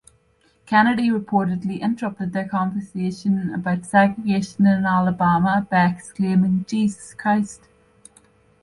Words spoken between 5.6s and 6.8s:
by exclaiming